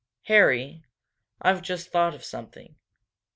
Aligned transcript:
"Harry, 0.23 0.83
I've 1.43 1.61
just 1.61 1.91
thought 1.91 2.15
of 2.15 2.23
something. 2.25 2.75